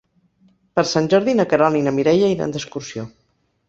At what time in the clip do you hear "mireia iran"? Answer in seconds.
2.01-2.59